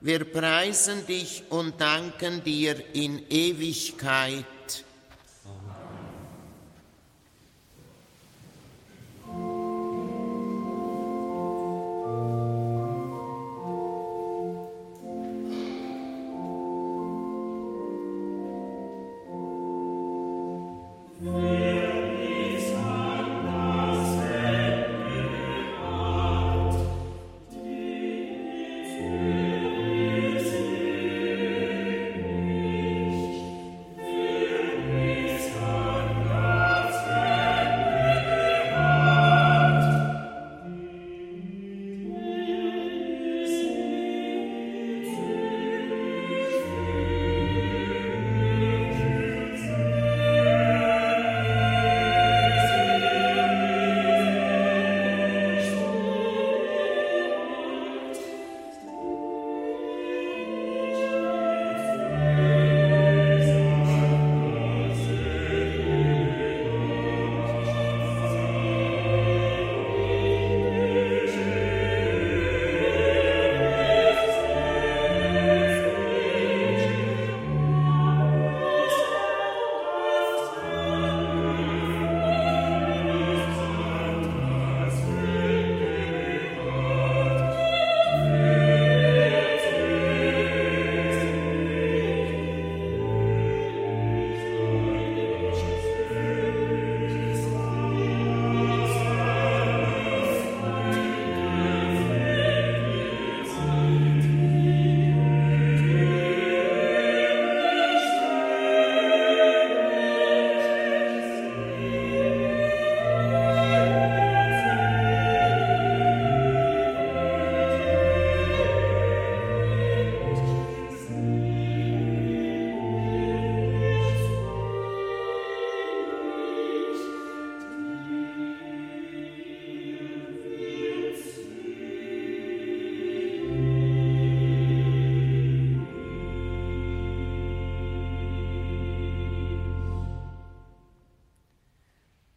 Wir 0.00 0.26
preisen 0.26 1.04
dich 1.08 1.42
und 1.48 1.80
danken 1.80 2.44
dir 2.44 2.76
in 2.94 3.28
Ewigkeit. 3.28 4.44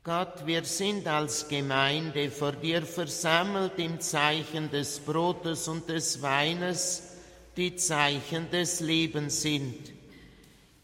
Gott, 0.06 0.46
wir 0.46 0.64
sind 0.64 1.08
als 1.08 1.48
Gemeinde 1.48 2.30
vor 2.30 2.52
dir 2.52 2.84
versammelt 2.84 3.80
im 3.80 4.00
Zeichen 4.00 4.70
des 4.70 5.00
Brotes 5.00 5.68
und 5.68 5.90
des 5.90 6.22
Weines, 6.22 7.16
die 7.58 7.76
Zeichen 7.76 8.52
des 8.52 8.82
Lebens 8.82 9.42
sind. 9.42 9.94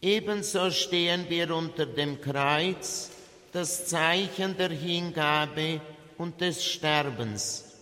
Ebenso 0.00 0.72
stehen 0.72 1.26
wir 1.28 1.54
unter 1.54 1.86
dem 1.86 2.20
Kreuz, 2.20 3.12
das 3.52 3.86
Zeichen 3.86 4.56
der 4.56 4.70
Hingabe 4.70 5.80
und 6.18 6.40
des 6.40 6.64
Sterbens. 6.64 7.76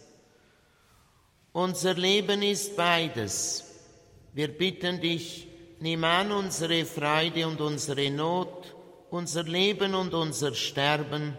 Unser 1.55 1.95
Leben 1.95 2.43
ist 2.43 2.77
beides. 2.77 3.65
Wir 4.35 4.49
bitten 4.49 5.01
dich, 5.01 5.49
nimm 5.79 6.05
an 6.05 6.33
unsere 6.33 6.85
Freude 6.85 7.47
und 7.49 7.63
unsere 7.63 8.11
Not, 8.11 8.75
unser 9.11 9.45
Leben 9.45 9.95
und 9.95 10.15
unser 10.15 10.55
Sterben, 10.55 11.37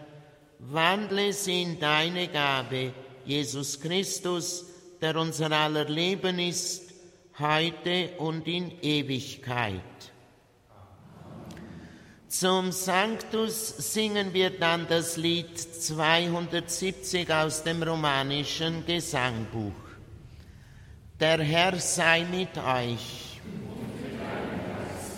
wandle 0.58 1.32
sie 1.32 1.62
in 1.62 1.80
deine 1.80 2.28
Gabe, 2.28 2.92
Jesus 3.24 3.80
Christus, 3.80 4.66
der 5.00 5.16
unser 5.16 5.50
aller 5.50 5.86
Leben 5.86 6.38
ist, 6.38 6.92
heute 7.38 8.10
und 8.18 8.46
in 8.46 8.70
Ewigkeit. 8.82 9.80
Zum 12.28 12.72
Sanctus 12.72 13.92
singen 13.92 14.32
wir 14.32 14.50
dann 14.58 14.86
das 14.88 15.16
Lied 15.16 15.58
270 15.58 17.30
aus 17.30 17.62
dem 17.62 17.82
romanischen 17.82 18.86
Gesangbuch. 18.86 19.72
Der 21.20 21.40
Herr 21.40 21.78
sei 21.78 22.24
mit 22.24 22.56
euch. 22.56 23.40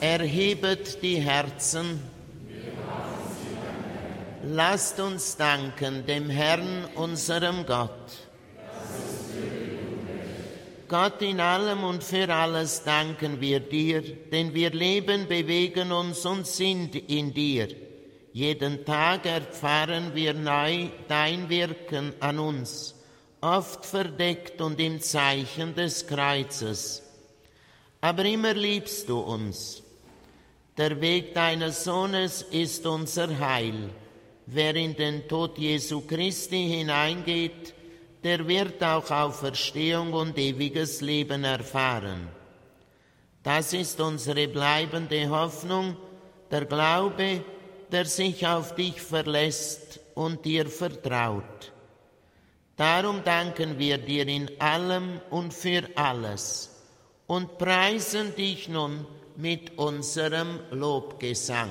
Erhebet 0.01 1.03
die 1.03 1.21
Herzen. 1.21 2.14
Lasst 4.47 5.01
uns 5.01 5.37
danken 5.37 6.05
dem 6.07 6.29
Herrn, 6.29 6.85
unserem 6.95 7.65
Gott. 7.67 7.91
Gott 10.89 11.23
in 11.23 11.41
allem 11.41 11.83
und 11.83 12.05
für 12.05 12.29
alles 12.29 12.85
danken 12.85 13.41
wir 13.41 13.61
dir, 13.61 14.03
denn 14.03 14.53
wir 14.55 14.71
leben, 14.71 15.27
bewegen 15.27 15.93
uns 15.93 16.25
und 16.27 16.47
sind 16.47 16.95
in 16.95 17.33
dir. 17.33 17.69
Jeden 18.33 18.85
Tag 18.85 19.27
erfahren 19.27 20.15
wir 20.15 20.35
neu 20.35 20.89
dein 21.09 21.49
Wirken 21.49 22.13
an 22.21 22.39
uns 22.39 22.95
oft 23.45 23.85
verdeckt 23.85 24.61
und 24.63 24.81
im 24.81 25.01
Zeichen 25.01 25.75
des 25.75 26.07
Kreuzes. 26.07 27.03
Aber 28.01 28.25
immer 28.25 28.55
liebst 28.55 29.09
du 29.09 29.19
uns. 29.19 29.83
Der 30.79 31.01
Weg 31.01 31.35
deines 31.35 31.85
Sohnes 31.85 32.43
ist 32.43 32.87
unser 32.87 33.39
Heil. 33.39 33.91
Wer 34.47 34.77
in 34.77 34.95
den 34.95 35.27
Tod 35.27 35.59
Jesu 35.59 36.03
Christi 36.03 36.69
hineingeht, 36.69 37.75
der 38.23 38.47
wird 38.47 38.83
auch 38.83 39.11
Auferstehung 39.11 40.13
und 40.13 40.39
ewiges 40.39 41.01
Leben 41.01 41.45
erfahren. 41.45 42.29
Das 43.43 43.73
ist 43.73 44.01
unsere 44.01 44.49
bleibende 44.49 45.29
Hoffnung, 45.29 45.97
der 46.51 46.65
Glaube, 46.65 47.45
der 47.93 48.07
sich 48.07 48.47
auf 48.47 48.75
dich 48.75 49.01
verlässt 49.01 50.01
und 50.15 50.45
dir 50.45 50.67
vertraut. 50.67 51.73
Darum 52.77 53.23
danken 53.23 53.79
wir 53.79 53.99
dir 53.99 54.27
in 54.27 54.51
allem 54.61 55.21
und 55.31 55.55
für 55.55 55.83
alles 55.95 56.71
und 57.27 57.57
preisen 57.59 58.35
dich 58.35 58.69
nun 58.69 59.07
mit 59.37 59.79
unserem 59.79 60.61
Lobgesang. 60.71 61.71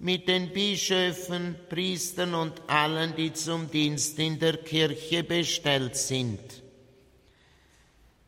mit 0.00 0.28
den 0.28 0.52
Bischöfen, 0.52 1.56
Priestern 1.68 2.34
und 2.34 2.62
allen, 2.68 3.14
die 3.16 3.32
zum 3.32 3.70
Dienst 3.70 4.18
in 4.18 4.38
der 4.38 4.58
Kirche 4.58 5.24
bestellt 5.24 5.96
sind. 5.96 6.38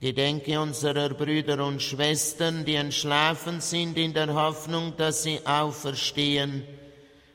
Gedenke 0.00 0.59
unserer 0.59 1.11
Brüder 1.11 1.64
und 1.64 1.83
Schwestern, 1.83 2.64
die 2.64 2.74
entschlafen 2.74 3.61
sind 3.61 3.98
in 3.98 4.14
der 4.14 4.35
Hoffnung, 4.35 4.94
dass 4.96 5.24
sie 5.24 5.38
auferstehen. 5.44 6.64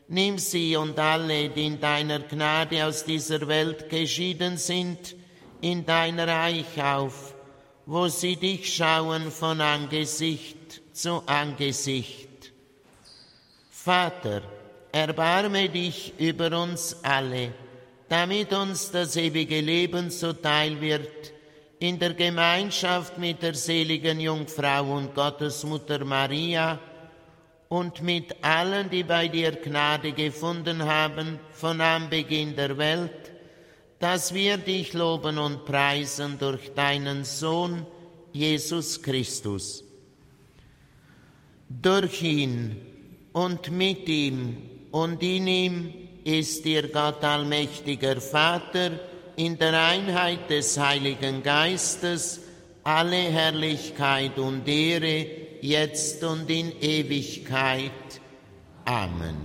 Nimm 0.07 0.37
sie 0.37 0.75
und 0.75 0.97
alle, 0.99 1.49
die 1.49 1.67
in 1.67 1.79
deiner 1.79 2.19
Gnade 2.19 2.85
aus 2.85 3.05
dieser 3.05 3.47
Welt 3.47 3.89
geschieden 3.89 4.57
sind, 4.57 5.15
in 5.61 5.85
dein 5.85 6.19
Reich 6.19 6.81
auf, 6.83 7.35
wo 7.85 8.07
sie 8.07 8.35
dich 8.35 8.75
schauen 8.75 9.31
von 9.31 9.61
Angesicht 9.61 10.81
zu 10.91 11.23
Angesicht. 11.27 12.34
Vater, 13.85 14.41
erbarme 14.91 15.69
dich 15.69 16.15
über 16.17 16.59
uns 16.59 16.97
alle, 17.03 17.53
damit 18.09 18.51
uns 18.51 18.89
das 18.89 19.15
ewige 19.15 19.61
Leben 19.61 20.09
zuteil 20.09 20.81
wird, 20.81 21.31
in 21.77 21.99
der 21.99 22.15
Gemeinschaft 22.15 23.19
mit 23.19 23.43
der 23.43 23.53
seligen 23.53 24.19
Jungfrau 24.19 24.95
und 24.95 25.13
Gottesmutter 25.13 26.03
Maria 26.03 26.79
und 27.69 28.01
mit 28.01 28.43
allen, 28.43 28.89
die 28.89 29.03
bei 29.03 29.27
dir 29.27 29.51
Gnade 29.51 30.13
gefunden 30.13 30.83
haben 30.83 31.39
von 31.51 31.79
Anbeginn 31.79 32.55
der 32.55 32.79
Welt, 32.79 33.33
dass 33.99 34.33
wir 34.33 34.57
dich 34.57 34.93
loben 34.93 35.37
und 35.37 35.63
preisen 35.63 36.39
durch 36.39 36.73
deinen 36.73 37.23
Sohn 37.23 37.85
Jesus 38.33 38.99
Christus. 38.99 39.83
Durch 41.69 42.23
ihn 42.23 42.84
und 43.35 43.69
mit 43.69 44.07
ihm 44.07 44.55
und 44.91 45.21
in 45.21 45.45
ihm 45.47 45.93
ist 46.23 46.63
dir 46.63 46.87
Gott 46.87 47.21
allmächtiger 47.21 48.21
Vater, 48.21 48.91
in 49.35 49.57
der 49.57 49.73
Einheit 49.87 50.49
des 50.49 50.79
Heiligen 50.79 51.43
Geistes 51.43 52.39
alle 52.85 53.17
Herrlichkeit 53.17 54.39
und 54.39 54.65
Ehre, 54.69 55.27
jetzt 55.59 56.23
und 56.23 56.49
in 56.49 56.71
Ewigkeit. 56.79 57.91
Amen. 58.85 59.35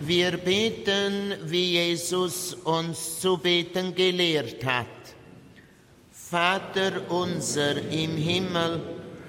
Wir 0.00 0.38
beten, 0.38 1.34
wie 1.44 1.72
Jesus 1.72 2.54
uns 2.54 3.20
zu 3.20 3.36
beten 3.36 3.94
gelehrt 3.94 4.64
hat. 4.64 4.86
Vater 6.10 7.10
unser 7.10 7.76
im 7.90 8.16
Himmel, 8.16 8.99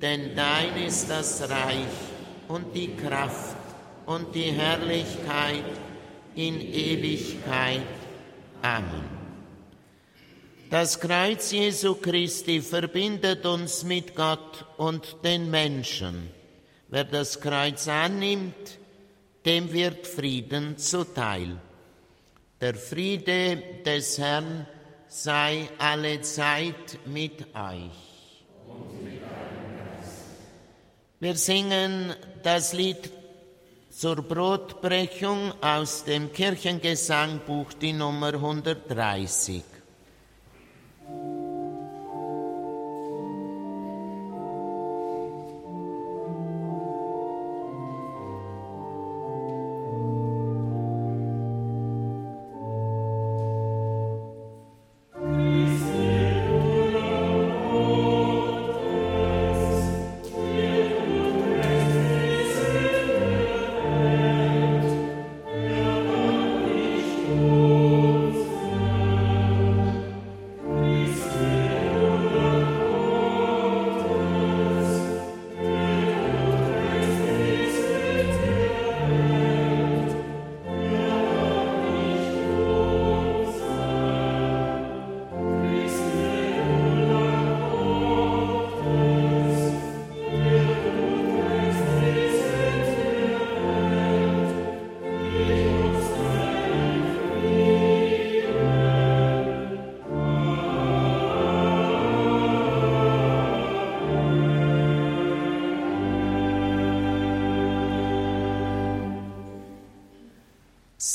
denn 0.00 0.34
dein 0.34 0.76
ist 0.82 1.08
das 1.10 1.48
Reich 1.48 1.86
und 2.48 2.74
die 2.74 2.94
Kraft 2.96 3.56
und 4.06 4.34
die 4.34 4.50
Herrlichkeit, 4.52 5.64
in 6.34 6.60
Ewigkeit. 6.60 7.82
Amen. 8.62 9.04
Das 10.70 11.00
Kreuz 11.00 11.50
Jesu 11.50 11.96
Christi 11.96 12.60
verbindet 12.60 13.44
uns 13.44 13.82
mit 13.82 14.14
Gott 14.14 14.64
und 14.76 15.16
den 15.24 15.50
Menschen. 15.50 16.30
Wer 16.88 17.04
das 17.04 17.40
Kreuz 17.40 17.88
annimmt, 17.88 18.78
dem 19.44 19.72
wird 19.72 20.06
Frieden 20.06 20.78
zuteil. 20.78 21.60
Der 22.60 22.74
Friede 22.74 23.62
des 23.84 24.18
Herrn 24.18 24.66
sei 25.08 25.68
alle 25.78 26.20
Zeit 26.20 26.98
mit 27.06 27.46
euch. 27.54 28.10
Wir 31.22 31.36
singen 31.36 32.14
das 32.42 32.72
Lied 32.72 33.10
zur 33.90 34.16
Brotbrechung 34.22 35.52
aus 35.60 36.02
dem 36.04 36.32
Kirchengesangbuch, 36.32 37.74
die 37.74 37.92
Nummer 37.92 38.28
130. 38.28 39.62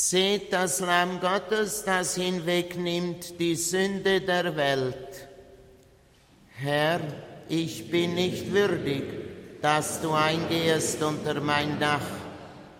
Seht 0.08 0.52
das 0.52 0.78
Lamm 0.78 1.18
Gottes, 1.18 1.82
das 1.84 2.14
hinwegnimmt 2.14 3.40
die 3.40 3.56
Sünde 3.56 4.20
der 4.20 4.54
Welt. 4.54 5.26
Herr, 6.50 7.00
ich 7.48 7.90
bin 7.90 8.14
nicht 8.14 8.52
würdig, 8.52 9.02
dass 9.60 10.00
du 10.00 10.12
eingehst 10.12 11.02
unter 11.02 11.40
mein 11.40 11.80
Dach, 11.80 12.08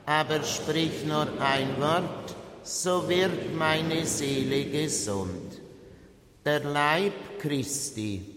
aber 0.05 0.45
sprich 0.45 1.05
nur 1.05 1.27
ein 1.41 1.81
Wort, 1.81 2.37
so 2.63 3.09
wird 3.09 3.53
meine 3.57 4.07
Seele 4.07 4.67
gesund. 4.67 5.61
Der 6.45 6.61
Leib 6.61 7.41
Christi 7.41 8.36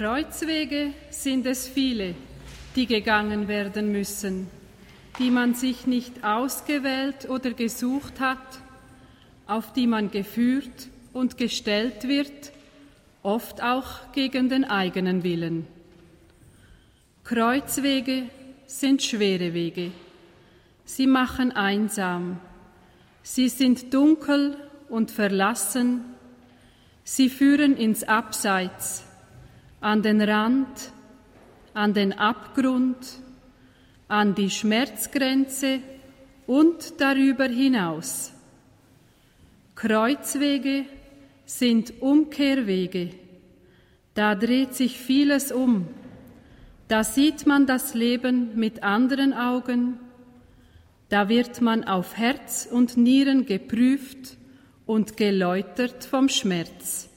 Kreuzwege 0.00 0.94
sind 1.10 1.44
es 1.44 1.68
viele, 1.68 2.14
die 2.74 2.86
gegangen 2.86 3.48
werden 3.48 3.92
müssen, 3.92 4.46
die 5.18 5.30
man 5.30 5.52
sich 5.52 5.86
nicht 5.86 6.24
ausgewählt 6.24 7.28
oder 7.28 7.50
gesucht 7.50 8.18
hat, 8.18 8.38
auf 9.46 9.74
die 9.74 9.86
man 9.86 10.10
geführt 10.10 10.88
und 11.12 11.36
gestellt 11.36 12.08
wird, 12.08 12.50
oft 13.22 13.62
auch 13.62 14.10
gegen 14.12 14.48
den 14.48 14.64
eigenen 14.64 15.22
Willen. 15.22 15.66
Kreuzwege 17.22 18.22
sind 18.64 19.02
schwere 19.02 19.52
Wege. 19.52 19.92
Sie 20.86 21.06
machen 21.06 21.52
einsam. 21.52 22.40
Sie 23.22 23.50
sind 23.50 23.92
dunkel 23.92 24.56
und 24.88 25.10
verlassen. 25.10 26.00
Sie 27.04 27.28
führen 27.28 27.76
ins 27.76 28.02
Abseits, 28.02 29.04
an 29.80 30.02
den 30.02 30.20
Rand, 30.20 30.92
an 31.74 31.94
den 31.94 32.12
Abgrund, 32.12 32.96
an 34.08 34.34
die 34.34 34.50
Schmerzgrenze 34.50 35.80
und 36.46 37.00
darüber 37.00 37.46
hinaus. 37.46 38.32
Kreuzwege 39.74 40.84
sind 41.46 42.02
Umkehrwege. 42.02 43.10
Da 44.14 44.34
dreht 44.34 44.74
sich 44.74 44.98
vieles 44.98 45.52
um. 45.52 45.86
Da 46.88 47.04
sieht 47.04 47.46
man 47.46 47.66
das 47.66 47.94
Leben 47.94 48.58
mit 48.58 48.82
anderen 48.82 49.32
Augen. 49.32 50.00
Da 51.08 51.28
wird 51.28 51.60
man 51.60 51.84
auf 51.84 52.16
Herz 52.16 52.68
und 52.70 52.96
Nieren 52.96 53.46
geprüft 53.46 54.36
und 54.86 55.16
geläutert 55.16 56.04
vom 56.04 56.28
Schmerz. 56.28 57.09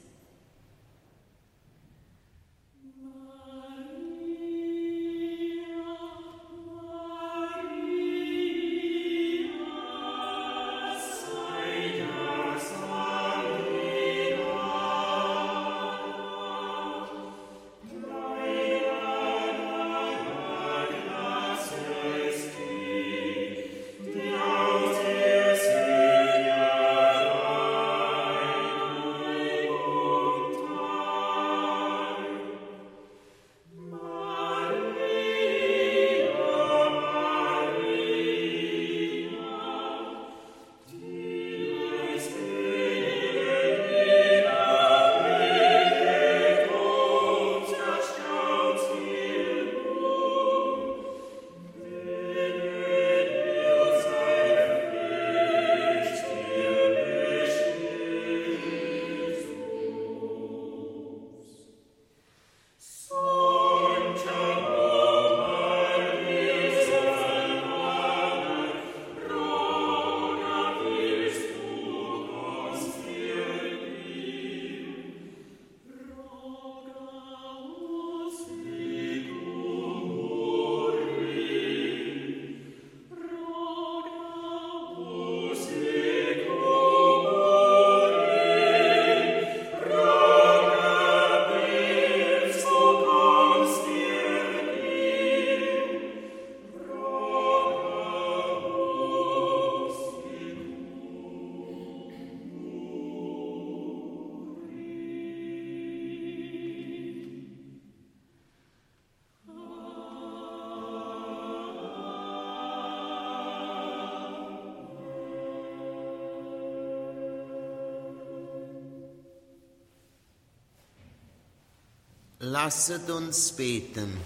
Lasset 122.63 123.09
uns 123.09 123.51
beten. 123.51 124.17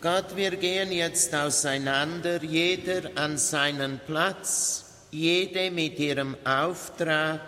Gott, 0.00 0.36
wir 0.36 0.54
gehen 0.54 0.92
jetzt 0.92 1.34
auseinander, 1.34 2.44
jeder 2.44 3.10
an 3.16 3.36
seinen 3.38 3.98
Platz, 4.06 4.84
jede 5.10 5.72
mit 5.72 5.98
ihrem 5.98 6.36
Auftrag 6.44 7.40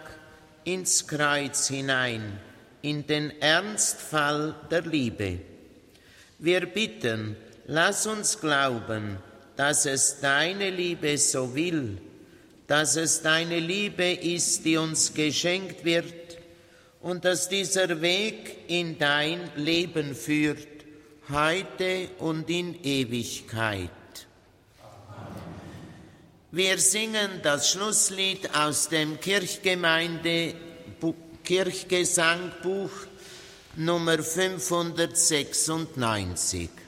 ins 0.65 1.07
Kreuz 1.07 1.69
hinein, 1.69 2.41
in 2.83 3.07
den 3.07 3.31
Ernstfall 3.41 4.57
der 4.73 4.83
Liebe. 4.83 5.39
Wir 6.41 6.67
bitten, 6.67 7.37
lass 7.69 8.09
uns 8.09 8.41
glauben, 8.41 9.19
dass 9.55 9.87
es 9.87 10.19
deine 10.21 10.69
Liebe 10.71 11.17
so 11.17 11.55
will, 11.55 11.99
dass 12.67 12.97
es 12.97 13.23
deine 13.23 13.61
Liebe 13.61 14.11
ist, 14.15 14.65
die 14.65 14.79
uns 14.79 15.15
geschenkt 15.15 15.85
wird 15.85 16.20
und 17.01 17.25
dass 17.25 17.49
dieser 17.49 18.01
Weg 18.01 18.59
in 18.69 18.99
dein 18.99 19.51
Leben 19.57 20.15
führt, 20.15 20.69
heute 21.31 22.11
und 22.19 22.51
in 22.51 22.83
Ewigkeit. 22.83 23.91
Wir 26.53 26.79
singen 26.79 27.31
das 27.43 27.71
Schlusslied 27.71 28.55
aus 28.55 28.89
dem 28.89 29.21
Kirchgemeinde 29.21 30.55
Kirchgesangbuch 31.51 32.95
Nummer 33.77 34.23
596. 34.23 36.80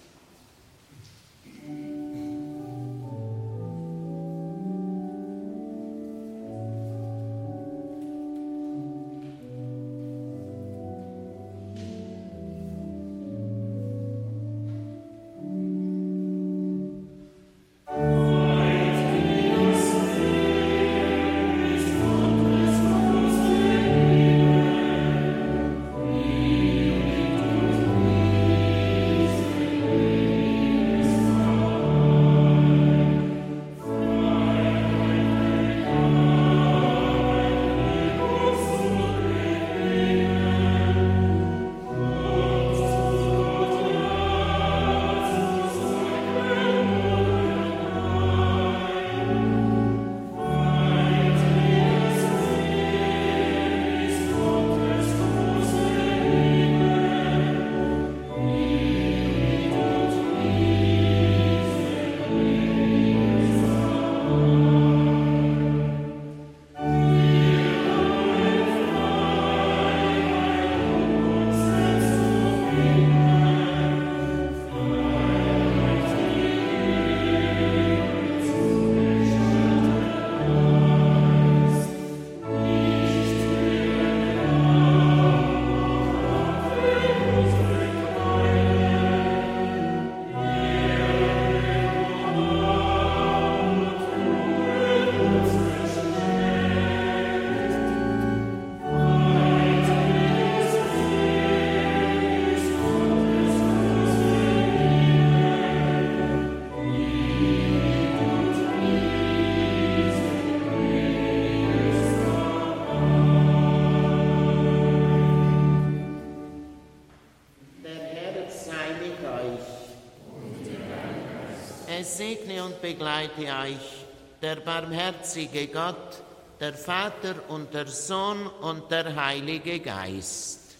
begleite 122.82 123.42
euch 123.42 124.04
der 124.42 124.56
barmherzige 124.56 125.68
Gott, 125.68 126.20
der 126.58 126.74
Vater 126.74 127.36
und 127.48 127.72
der 127.72 127.86
Sohn 127.86 128.48
und 128.60 128.90
der 128.90 129.14
Heilige 129.14 129.78
Geist. 129.78 130.76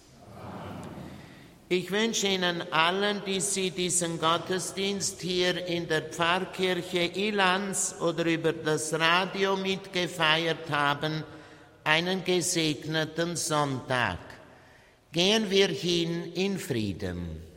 Ich 1.69 1.91
wünsche 1.91 2.27
Ihnen 2.27 2.61
allen, 2.73 3.23
die 3.25 3.41
Sie 3.41 3.71
diesen 3.71 4.19
Gottesdienst 4.19 5.23
hier 5.23 5.65
in 5.67 5.89
der 5.89 6.03
Pfarrkirche 6.03 7.05
Ilanz 7.05 7.95
oder 8.01 8.27
über 8.27 8.53
das 8.53 8.93
Radio 8.93 9.57
mitgefeiert 9.57 10.69
haben, 10.71 11.23
einen 11.85 12.25
gesegneten 12.25 13.37
Sonntag. 13.37 14.19
Gehen 15.13 15.51
wir 15.51 15.69
hin 15.69 16.33
in 16.35 16.59
Frieden. 16.59 17.52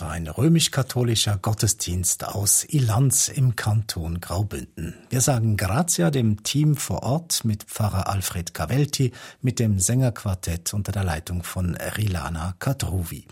War 0.00 0.10
ein 0.10 0.28
römisch-katholischer 0.28 1.38
Gottesdienst 1.38 2.24
aus 2.24 2.64
Ilanz 2.64 3.28
im 3.28 3.56
Kanton 3.56 4.20
Graubünden. 4.20 4.94
Wir 5.10 5.20
sagen 5.20 5.56
Grazia 5.56 6.10
dem 6.10 6.42
Team 6.44 6.76
vor 6.76 7.02
Ort 7.02 7.44
mit 7.44 7.64
Pfarrer 7.64 8.08
Alfred 8.08 8.54
Cavelti, 8.54 9.12
mit 9.40 9.58
dem 9.58 9.80
Sängerquartett 9.80 10.72
unter 10.72 10.92
der 10.92 11.04
Leitung 11.04 11.42
von 11.42 11.74
Rilana 11.74 12.54
Kadruvi. 12.58 13.26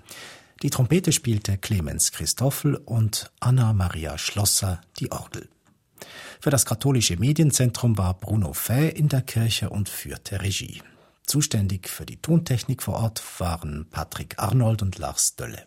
Die 0.62 0.70
Trompete 0.70 1.12
spielte 1.12 1.56
Clemens 1.56 2.10
Christoffel 2.10 2.74
und 2.76 3.30
Anna 3.38 3.72
Maria 3.72 4.18
Schlosser 4.18 4.80
die 4.98 5.12
Orgel. 5.12 5.48
Für 6.40 6.50
das 6.50 6.66
katholische 6.66 7.16
Medienzentrum 7.16 7.96
war 7.96 8.14
Bruno 8.14 8.52
Fay 8.52 8.88
in 8.88 9.08
der 9.08 9.22
Kirche 9.22 9.70
und 9.70 9.88
führte 9.88 10.42
Regie. 10.42 10.82
Zuständig 11.24 11.88
für 11.88 12.06
die 12.06 12.16
Tontechnik 12.16 12.82
vor 12.82 12.94
Ort 12.94 13.22
waren 13.38 13.86
Patrick 13.90 14.34
Arnold 14.38 14.82
und 14.82 14.98
Lars 14.98 15.36
Dölle. 15.36 15.66